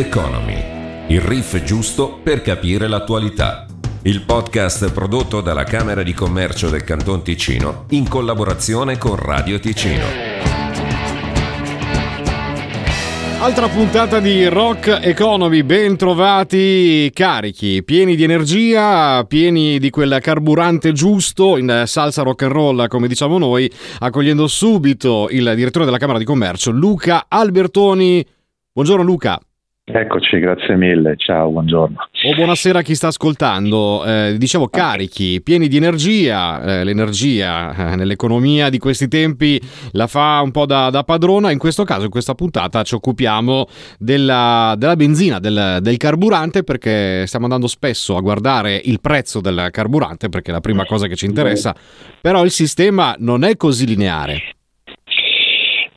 [0.00, 3.66] Economy, il riff giusto per capire l'attualità.
[4.00, 10.04] Il podcast prodotto dalla Camera di Commercio del Canton Ticino in collaborazione con Radio Ticino.
[13.40, 20.92] Altra puntata di Rock Economy, ben trovati carichi, pieni di energia, pieni di quel carburante
[20.92, 26.18] giusto in salsa rock and roll, come diciamo noi, accogliendo subito il direttore della Camera
[26.18, 28.26] di Commercio, Luca Albertoni.
[28.72, 29.38] Buongiorno Luca.
[29.92, 31.96] Eccoci, grazie mille, ciao, buongiorno.
[32.26, 34.04] O buonasera a chi sta ascoltando.
[34.04, 39.60] Eh, dicevo carichi, pieni di energia, eh, l'energia eh, nell'economia di questi tempi
[39.92, 43.66] la fa un po' da, da, padrona, in questo caso, in questa puntata ci occupiamo
[43.98, 49.68] della, della benzina, del, del, carburante, perché stiamo andando spesso a guardare il prezzo del
[49.72, 51.74] carburante, perché è la prima cosa che ci interessa,
[52.20, 54.54] però il sistema non è così lineare.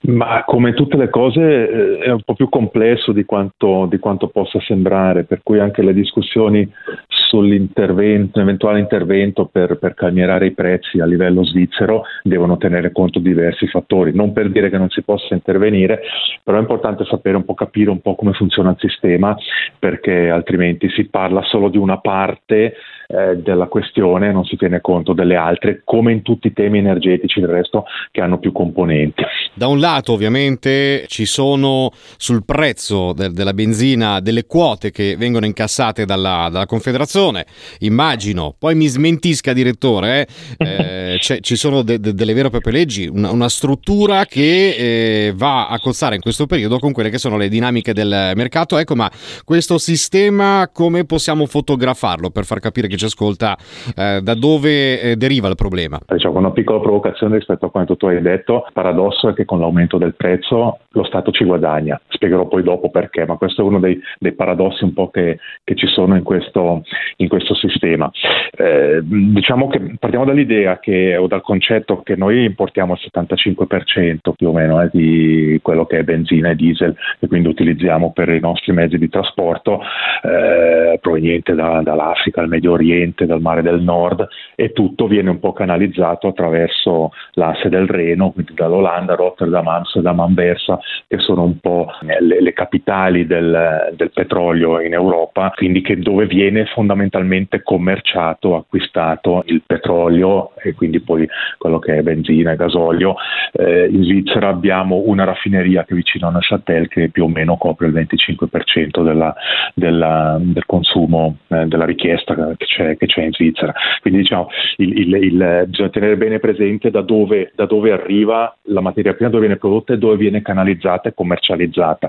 [0.05, 4.27] Ma come tutte le cose eh, è un po' più complesso di quanto, di quanto,
[4.27, 6.70] possa sembrare, per cui anche le discussioni
[7.07, 13.29] sull'intervento, eventuale intervento per, per, calmierare i prezzi a livello svizzero devono tenere conto di
[13.29, 14.13] diversi fattori.
[14.13, 16.01] Non per dire che non si possa intervenire,
[16.43, 19.34] però è importante sapere un po' capire un po' come funziona il sistema,
[19.79, 22.73] perché altrimenti si parla solo di una parte
[23.14, 27.40] eh, della questione, non si tiene conto delle altre, come in tutti i temi energetici
[27.40, 29.24] del resto che hanno più componenti.
[29.54, 35.46] Da un lato ovviamente ci sono sul prezzo de- della benzina delle quote che vengono
[35.46, 37.46] incassate dalla, dalla Confederazione,
[37.80, 42.74] immagino, poi mi smentisca direttore, eh, eh ci sono de- de- delle vere e proprie
[42.74, 47.20] leggi, una, una struttura che eh, va a cozzare in questo periodo con quelle che
[47.20, 48.78] sono le dinamiche del mercato.
[48.78, 49.12] Ecco, ma
[49.44, 53.57] questo sistema come possiamo fotografarlo per far capire che ci ascolta
[53.96, 55.99] eh, da dove eh, deriva il problema?
[56.07, 59.60] Diciamo, una piccola provocazione rispetto a quanto tu hai detto, il paradosso è che con
[59.60, 63.79] l'aumento del prezzo lo Stato ci guadagna, spiegherò poi dopo perché, ma questo è uno
[63.79, 66.83] dei, dei paradossi un po' che, che ci sono in questo,
[67.17, 68.09] in questo sistema.
[68.51, 74.49] Eh, diciamo che partiamo dall'idea che, o dal concetto che noi importiamo il 75% più
[74.49, 78.39] o meno eh, di quello che è benzina e diesel e quindi utilizziamo per i
[78.39, 79.81] nostri mezzi di trasporto
[80.22, 82.82] eh, proveniente da, dall'Africa, dal Medio Oriente,
[83.25, 88.53] dal Mare del Nord e tutto viene un po' canalizzato attraverso l'asse del Reno, quindi
[88.53, 94.93] dall'Olanda, Rotterdam, Amsterdam, Anversa, che sono un po' le, le capitali del, del, petrolio in
[94.93, 101.27] Europa, quindi che dove viene fondamentalmente commerciato, acquistato il petrolio e quindi poi
[101.57, 103.16] quello che è benzina e gasolio.
[103.53, 107.57] Eh, in Svizzera abbiamo una raffineria che è vicino a Neuchâtel che più o meno
[107.57, 109.33] copre il 25% della,
[109.73, 113.73] della, del consumo, eh, della richiesta che c'è, che c'è, in Svizzera.
[114.01, 118.81] Quindi diciamo, il, il, il, bisogna tenere bene presente da dove, da dove arriva la
[118.81, 122.07] materia prima, dove viene prodotta e dove viene canalizzata e commercializzata,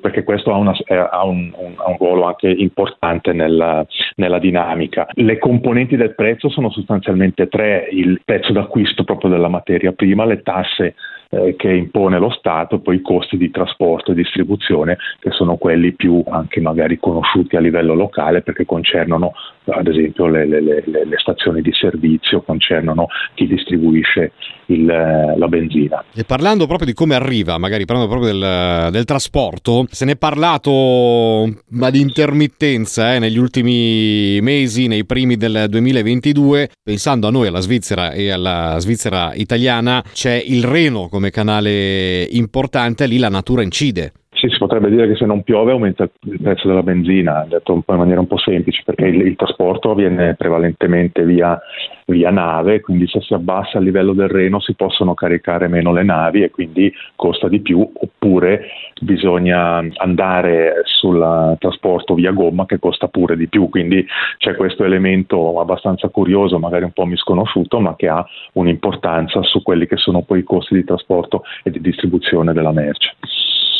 [0.00, 0.72] perché questo ha, una,
[1.10, 3.84] ha, un, un, un, ruolo anche importante nella,
[4.16, 5.06] nella, dinamica.
[5.12, 10.42] Le componenti del prezzo sono sostanzialmente tre, il prezzo d'acquisto proprio della materia prima, le
[10.42, 10.94] tasse
[11.30, 15.92] eh, che impone lo Stato, poi i costi di trasporto e distribuzione che sono quelli
[15.92, 19.32] più anche magari conosciuti a livello locale perché concernono
[19.64, 24.32] ad esempio le, le, le, le stazioni di servizio, concernono chi distribuisce
[24.66, 26.04] il, eh, la benzina.
[26.14, 30.16] E parlando proprio di come arriva, magari parlando proprio del, del trasporto, se ne è
[30.16, 31.42] parlato
[31.80, 38.12] ad intermittenza eh, negli ultimi mesi, nei primi del 2022, pensando a noi, alla Svizzera
[38.12, 44.12] e alla Svizzera italiana, c'è il Reno come canale importante, lì la natura incide.
[44.36, 47.82] Sì, si potrebbe dire che se non piove aumenta il prezzo della benzina, detto in
[47.86, 51.58] maniera un po' semplice, perché il, il trasporto avviene prevalentemente via,
[52.06, 56.04] via, nave, quindi se si abbassa il livello del Reno si possono caricare meno le
[56.04, 58.66] navi e quindi costa di più, oppure
[59.00, 64.06] bisogna andare sul trasporto via gomma che costa pure di più, quindi
[64.38, 69.86] c'è questo elemento abbastanza curioso, magari un po' misconosciuto, ma che ha un'importanza su quelli
[69.86, 73.16] che sono poi i costi di trasporto e di distribuzione della merce.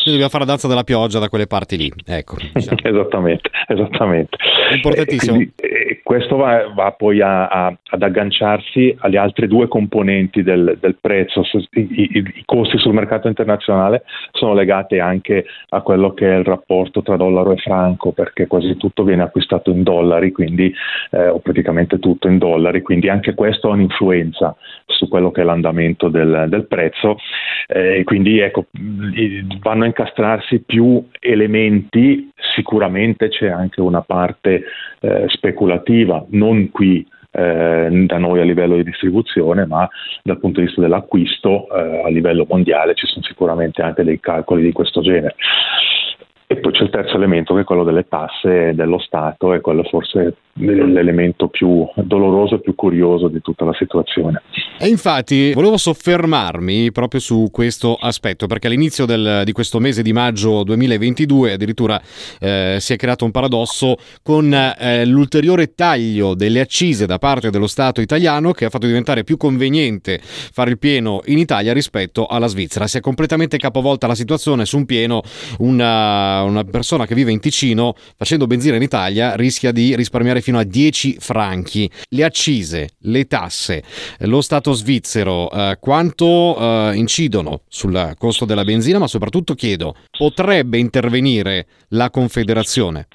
[0.06, 1.92] Quindi dobbiamo fare la danza della pioggia da quelle parti lì.
[2.06, 2.78] Ecco, diciamo.
[2.86, 4.36] esattamente, esattamente.
[4.72, 5.34] Importantissimo.
[5.34, 10.78] Quindi, eh, questo va, va poi a, a, ad agganciarsi alle altre due componenti del,
[10.80, 11.42] del prezzo.
[11.72, 16.44] I, i, I, costi sul mercato internazionale sono legati anche a quello che è il
[16.44, 20.72] rapporto tra dollaro e franco, perché quasi tutto viene acquistato in dollari, quindi,
[21.10, 24.54] eh, o praticamente tutto in dollari, quindi anche questo ha un'influenza
[24.86, 27.16] su quello che è l'andamento del, del prezzo.
[27.66, 28.66] Eh, quindi ecco,
[29.60, 34.64] vanno a incastrarsi più elementi, sicuramente c'è anche una parte
[35.00, 39.88] eh, speculativa, non qui eh, da noi a livello di distribuzione, ma
[40.22, 44.62] dal punto di vista dell'acquisto eh, a livello mondiale ci sono sicuramente anche dei calcoli
[44.62, 45.34] di questo genere.
[46.46, 49.82] E poi c'è il terzo elemento che è quello delle tasse dello Stato e quello
[49.84, 54.42] forse l'elemento più doloroso e più curioso di tutta la situazione.
[54.78, 60.12] E infatti volevo soffermarmi proprio su questo aspetto perché all'inizio del, di questo mese di
[60.12, 62.00] maggio 2022 addirittura
[62.40, 67.66] eh, si è creato un paradosso con eh, l'ulteriore taglio delle accise da parte dello
[67.66, 72.46] Stato italiano che ha fatto diventare più conveniente fare il pieno in Italia rispetto alla
[72.46, 72.86] Svizzera.
[72.86, 75.22] Si è completamente capovolta la situazione su un pieno,
[75.58, 80.58] una, una persona che vive in Ticino facendo benzina in Italia rischia di risparmiare fino
[80.58, 81.90] a 10 franchi.
[82.10, 83.82] Le accise, le tasse,
[84.20, 90.78] lo Stato svizzero, eh, quanto eh, incidono sul costo della benzina, ma soprattutto chiedo, potrebbe
[90.78, 93.08] intervenire la Confederazione?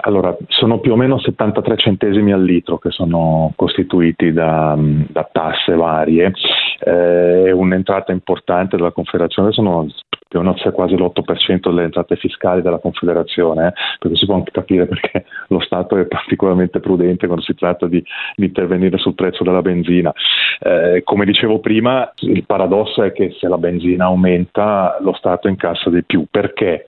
[0.00, 5.74] Allora, sono più o meno 73 centesimi al litro che sono costituiti da, da tasse
[5.74, 6.32] varie.
[6.80, 9.86] Eh, un'entrata importante della Confederazione, sono
[10.28, 13.72] più o meno c'è quasi l'8% delle entrate fiscali della Confederazione, eh?
[13.98, 18.04] perché si può anche capire perché lo Stato è particolarmente prudente quando si tratta di,
[18.36, 20.12] di intervenire sul prezzo della benzina.
[20.60, 25.88] Eh, come dicevo prima, il paradosso è che se la benzina aumenta lo Stato incassa
[25.88, 26.26] di più.
[26.30, 26.86] Perché?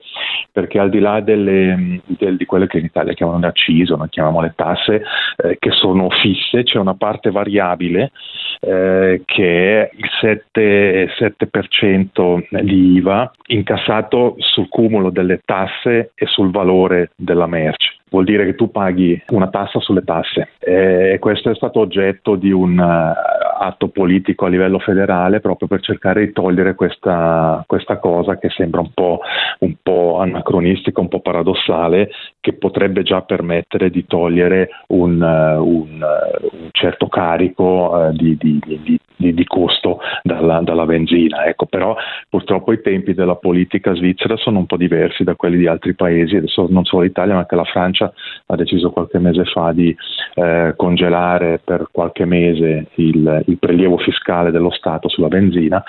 [0.51, 4.09] Perché al di là delle, del, di quelle che in Italia chiamano le accise, noi
[4.09, 5.01] chiamiamo le tasse,
[5.43, 8.11] eh, che sono fisse, c'è una parte variabile
[8.59, 16.51] eh, che è il 7, 7% di IVA incassato sul cumulo delle tasse e sul
[16.51, 21.55] valore della merce vuol dire che tu paghi una tassa sulle tasse e questo è
[21.55, 26.75] stato oggetto di un uh, atto politico a livello federale proprio per cercare di togliere
[26.75, 29.21] questa, questa cosa che sembra un po',
[29.59, 32.09] un po', anacronistica, un po' paradossale,
[32.39, 38.59] che potrebbe già permettere di togliere un, uh, un, uh, un certo carico di, di,
[38.65, 41.45] di, di, costo dalla, dalla benzina.
[41.45, 41.95] Ecco, però
[42.29, 46.35] purtroppo i tempi della politica svizzera sono un po' diversi da quelli di altri paesi,
[46.35, 48.13] adesso non solo l'Italia ma anche la Francia Francia
[48.47, 49.95] ha deciso qualche mese fa di
[50.33, 55.83] eh, congelare per qualche mese il, il, prelievo fiscale dello Stato sulla benzina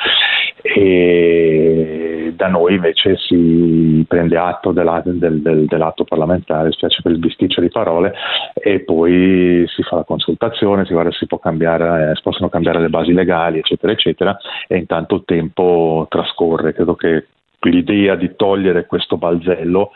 [0.60, 7.18] e da noi invece si prende atto dell'atto, del, del, dell'atto parlamentare, spiace per il
[7.18, 8.14] bisticcio di parole,
[8.54, 12.48] e poi si fa la consultazione, si guarda se si, può cambiare, eh, si possono
[12.48, 14.36] cambiare le basi legali, eccetera, eccetera,
[14.68, 16.72] e intanto il tempo trascorre.
[16.72, 17.26] Credo che
[17.70, 19.90] l'idea di togliere questo balzello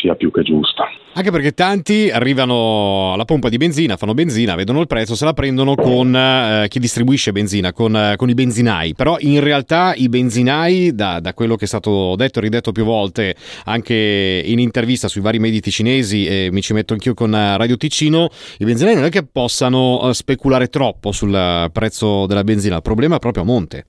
[0.00, 0.88] sia più che giusta.
[1.12, 5.32] Anche perché tanti arrivano alla pompa di benzina, fanno benzina, vedono il prezzo, se la
[5.32, 8.94] prendono con eh, chi distribuisce benzina, con, eh, con, i benzinai.
[8.94, 12.84] Però in realtà i benzinai, da, da, quello che è stato detto e ridetto più
[12.84, 13.34] volte
[13.64, 17.76] anche in intervista sui vari mediti cinesi, e mi ci metto anch'io con eh, Radio
[17.76, 18.28] Ticino,
[18.58, 23.16] i benzinai non è che possano eh, speculare troppo sul prezzo della benzina, il problema
[23.16, 23.84] è proprio a monte.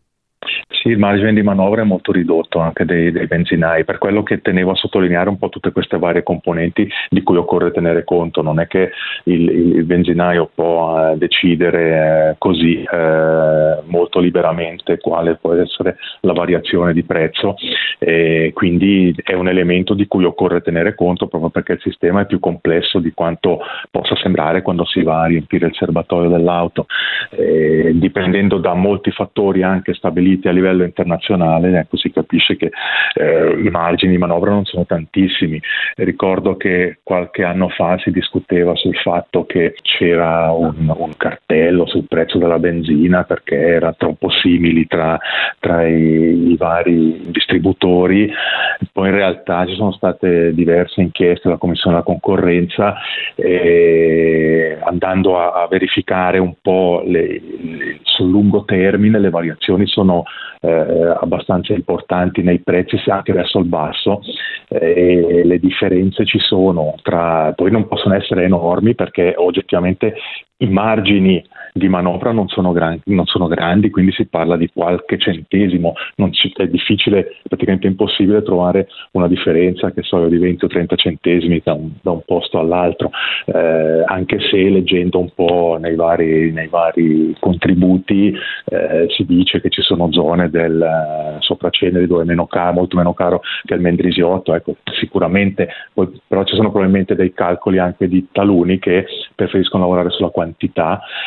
[0.82, 4.42] Sì, il margine di manovra è molto ridotto anche dei, dei, benzinai, per quello che
[4.42, 8.60] tenevo a sottolineare un po' tutte queste varie componenti di cui occorre tenere conto, non
[8.60, 8.90] è che
[9.26, 16.34] il, il benzinaio può eh, decidere eh, così eh, molto liberamente quale può essere la
[16.34, 17.54] variazione di prezzo
[18.00, 22.26] e quindi è un elemento di cui occorre tenere conto proprio perché il sistema è
[22.26, 23.60] più complesso di quanto
[23.92, 26.88] possa sembrare quando si va a riempire il serbatoio dell'auto,
[27.30, 32.72] eh, dipendendo da molti fattori anche stabiliti a livello livello internazionale, ecco, si capisce che
[33.14, 35.62] eh, i margini di manovra non sono tantissimi.
[35.96, 42.06] Ricordo che qualche anno fa si discuteva sul fatto che c'era un, un cartello sul
[42.08, 45.20] prezzo della benzina perché era troppo simili tra,
[45.60, 48.32] tra i, i vari distributori,
[48.92, 52.96] poi in realtà ci sono state diverse inchieste della Commissione della concorrenza
[53.36, 60.24] e andando a, a verificare un po' le, le, sul lungo termine le variazioni sono
[60.62, 64.22] eh, abbastanza importanti nei prezzi anche verso il basso
[64.68, 70.16] eh, e le differenze ci sono tra, poi non possono essere enormi perché oggettivamente
[70.62, 75.18] i margini di manovra non sono, gran, non sono, grandi, quindi si parla di qualche
[75.18, 75.94] centesimo,
[76.32, 81.62] ci, è difficile, praticamente impossibile trovare una differenza che so di 20 o 30 centesimi
[81.64, 83.12] da un, da un posto all'altro,
[83.46, 88.34] eh, anche se leggendo un po' nei vari, nei vari contributi
[88.66, 92.98] eh, si dice che ci sono zone del eh, sopraceneri dove è meno caro, molto
[92.98, 98.08] meno caro che il Mendrisiotto, ecco, sicuramente, poi, però ci sono probabilmente dei calcoli anche
[98.08, 100.51] di taluni che preferiscono lavorare sulla quantità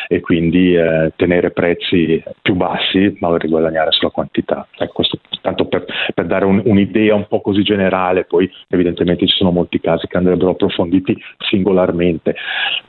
[0.07, 4.67] e quindi eh, tenere prezzi più bassi ma riguadagnare sulla quantità.
[4.77, 9.35] Ecco, questo tanto per, per dare un, un'idea un po' così generale, poi evidentemente ci
[9.35, 12.35] sono molti casi che andrebbero approfonditi singolarmente,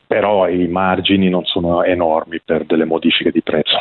[0.06, 3.76] però i margini non sono enormi per delle modifiche di prezzo.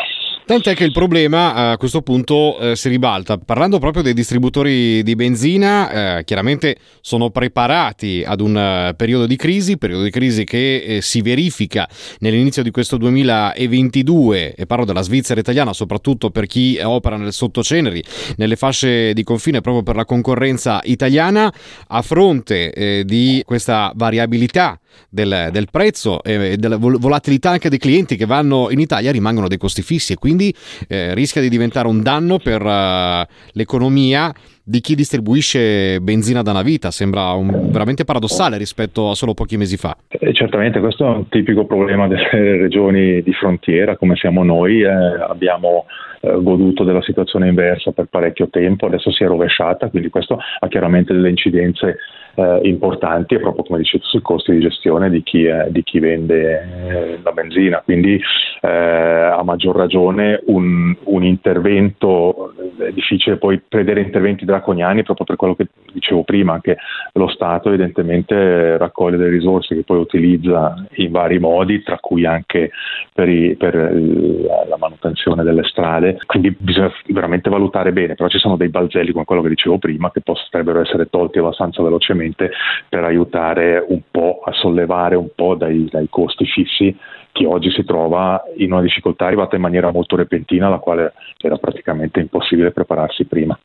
[0.46, 3.40] Tant'è che il problema a questo punto eh, si ribalta.
[3.40, 9.38] Parlando proprio dei distributori di benzina, eh, chiaramente sono preparati ad un uh, periodo di
[9.38, 15.02] crisi, periodo di crisi che eh, si verifica nell'inizio di questo 2022, e parlo della
[15.02, 18.04] Svizzera italiana, soprattutto per chi opera nel sottoceneri,
[18.38, 21.52] nelle fasce di confine proprio per la concorrenza italiana,
[21.88, 28.16] a fronte eh, di questa variabilità del, del prezzo e della volatilità anche dei clienti
[28.16, 30.54] che vanno in Italia rimangono dei costi fissi e quindi
[30.88, 34.34] eh, rischia di diventare un danno per uh, l'economia
[34.68, 36.90] di chi distribuisce benzina da una vita.
[36.90, 39.96] Sembra un, veramente paradossale rispetto a solo pochi mesi fa.
[40.08, 44.82] Eh, certamente questo è un tipico problema delle regioni di frontiera come siamo noi.
[44.82, 45.86] Eh, abbiamo
[46.22, 50.68] eh, goduto della situazione inversa per parecchio tempo, adesso si è rovesciata, quindi questo ha
[50.68, 51.98] chiaramente delle incidenze
[52.36, 56.62] eh, importanti proprio come dicevo sui costi di gestione di chi, eh, di chi vende
[56.88, 57.82] eh, la benzina.
[57.84, 58.20] Quindi
[58.62, 65.36] eh, a maggior ragione un, un intervento, è difficile poi prevedere interventi draconiani proprio per
[65.36, 66.78] quello che dicevo prima, anche
[67.14, 72.72] lo Stato evidentemente raccoglie delle risorse che poi utilizza in vari modi, tra cui anche
[73.14, 78.58] per, i, per la manutenzione delle strade, quindi bisogna veramente valutare bene, però ci sono
[78.58, 82.52] dei balzelli come quello che dicevo prima che potrebbero essere tolti abbastanza velocemente
[82.90, 86.96] per aiutare un po' a sollevare un po' dai, dai costi fissi
[87.36, 91.58] chi oggi si trova in una difficoltà arrivata in maniera molto repentina alla quale era
[91.58, 93.58] praticamente impossibile prepararsi prima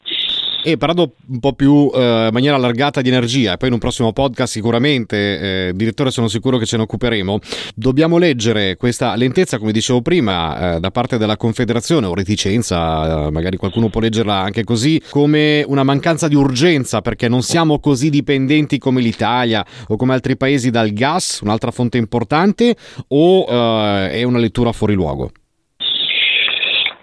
[0.62, 3.80] e parlando un po' più eh, in maniera allargata di energia, e poi in un
[3.80, 7.38] prossimo podcast sicuramente, eh, direttore, sono sicuro che ce ne occuperemo.
[7.74, 13.30] Dobbiamo leggere questa lentezza, come dicevo prima, eh, da parte della Confederazione o reticenza, eh,
[13.30, 18.10] magari qualcuno può leggerla anche così, come una mancanza di urgenza perché non siamo così
[18.10, 22.76] dipendenti come l'Italia o come altri paesi dal gas, un'altra fonte importante,
[23.08, 25.30] o eh, è una lettura fuori luogo?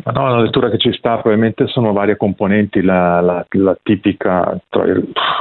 [0.08, 4.58] Ma no, la lettura che ci sta probabilmente sono varie componenti, la, la, la tipica,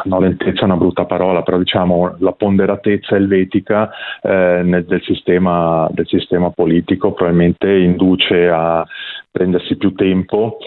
[0.02, 3.88] no, lentezza è una brutta parola, però diciamo la ponderatezza elvetica
[4.20, 8.85] eh, nel, del, sistema, del sistema politico probabilmente induce a
[9.30, 10.58] prendersi più tempo,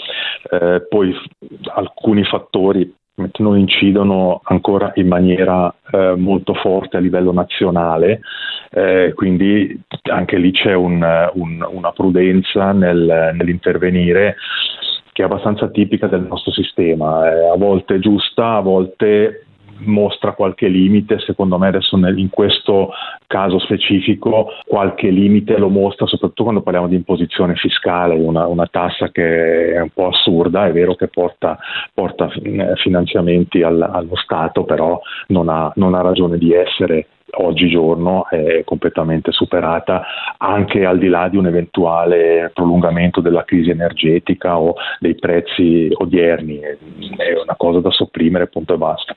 [0.50, 1.14] eh, poi
[1.76, 2.99] alcuni fattori
[3.38, 8.22] non incidono ancora in maniera eh, molto forte a livello nazionale,
[8.72, 14.36] eh, quindi anche lì c'è un, un, una prudenza nel, nell'intervenire
[15.12, 19.48] che è abbastanza tipica del nostro sistema, eh, a volte giusta, a volte
[19.80, 22.92] mostra qualche limite, secondo me adesso in questo
[23.28, 29.10] caso specifico qualche limite lo mostra soprattutto quando parliamo di imposizione fiscale, una, una tassa
[29.10, 31.58] che è un po' assurda, è vero che porta,
[31.94, 38.28] porta eh, finanziamenti al, allo Stato, però non ha, non ha ragione di essere oggigiorno
[38.28, 40.04] è completamente superata
[40.38, 46.60] anche al di là di un eventuale prolungamento della crisi energetica o dei prezzi odierni,
[46.60, 49.16] è una cosa da sopprimere punto e basta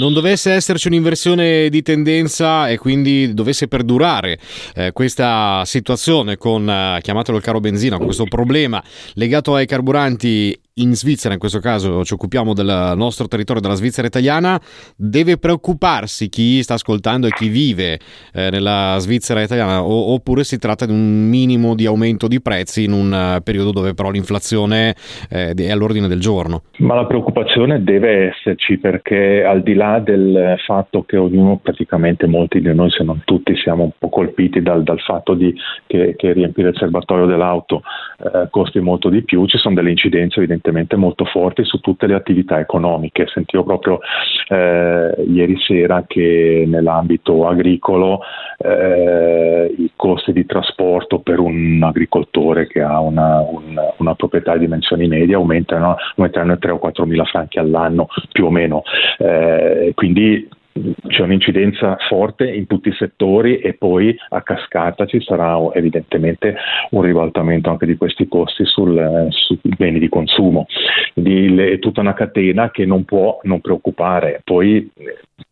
[0.00, 4.38] non dovesse esserci un'inversione di tendenza e quindi dovesse perdurare
[4.74, 8.82] eh, questa situazione con, eh, chiamatelo il caro benzina, questo problema
[9.14, 14.06] legato ai carburanti in Svizzera, in questo caso ci occupiamo del nostro territorio, della Svizzera
[14.06, 14.60] italiana,
[14.96, 17.98] deve preoccuparsi chi sta ascoltando e chi vive
[18.32, 22.84] eh, nella Svizzera italiana o, oppure si tratta di un minimo di aumento di prezzi
[22.84, 24.94] in un uh, periodo dove però l'inflazione
[25.28, 26.62] eh, è all'ordine del giorno?
[26.78, 32.60] Ma la preoccupazione deve esserci perché al di là del fatto che ognuno, praticamente molti
[32.60, 35.54] di noi, se non tutti, siamo un po' colpiti dal, dal fatto di,
[35.86, 37.82] che, che, riempire il serbatoio dell'auto
[38.18, 42.06] eh, costi molto di più, ci sono delle incidenze evidentemente evidentemente molto forti su tutte
[42.06, 43.26] le attività economiche.
[43.32, 44.00] Sentivo proprio
[44.48, 48.20] eh, ieri sera che nell'ambito agricolo
[48.58, 54.60] eh, i costi di trasporto per un agricoltore che ha una, una, una proprietà di
[54.60, 58.82] dimensioni medie aumentano, aumenteranno 3 o 4 mila franchi all'anno più o meno.
[59.18, 65.58] Eh, quindi c'è un'incidenza forte in tutti i settori e poi a cascata ci sarà
[65.74, 66.54] evidentemente
[66.90, 70.66] un ribaltamento anche di questi costi sul, sui beni di consumo.
[71.14, 74.40] È tutta una catena che non può non preoccupare.
[74.44, 74.90] Poi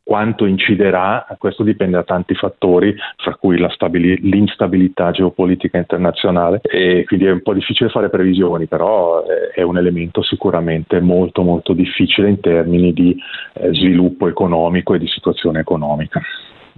[0.09, 7.27] quanto inciderà, questo dipende da tanti fattori, fra cui stabili- l'instabilità geopolitica internazionale e quindi
[7.27, 12.31] è un po' difficile fare previsioni, però eh, è un elemento sicuramente molto molto difficile
[12.31, 13.15] in termini di
[13.53, 16.23] eh, sviluppo economico e di situazione economica.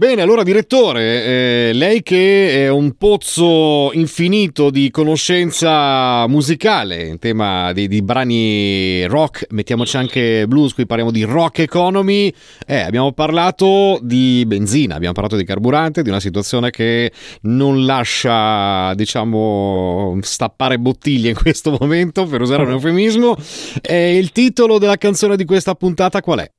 [0.00, 7.74] Bene, allora direttore, eh, lei che è un pozzo infinito di conoscenza musicale in tema
[7.74, 12.32] di, di, brani rock, mettiamoci anche blues, qui parliamo di rock economy,
[12.66, 18.94] eh, abbiamo parlato di benzina, abbiamo parlato di carburante, di una situazione che non lascia,
[18.94, 23.36] diciamo, stappare bottiglie in questo momento, per usare un eufemismo.
[23.82, 26.50] E il titolo della canzone di questa puntata qual è?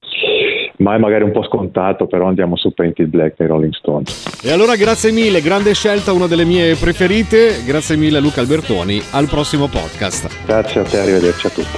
[0.82, 4.42] Ma è magari un po' scontato, però andiamo su Painted Black dei Rolling Stones.
[4.44, 7.64] E allora grazie mille, grande scelta, una delle mie preferite.
[7.66, 10.46] Grazie mille Luca Albertoni, al prossimo podcast.
[10.46, 11.78] Grazie a te, arrivederci a tutti.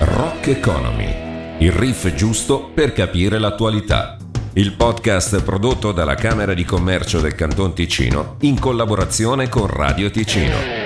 [0.00, 1.14] Rock Economy,
[1.58, 4.16] il riff giusto per capire l'attualità
[4.58, 10.77] il podcast prodotto dalla Camera di Commercio del Canton Ticino in collaborazione con Radio Ticino.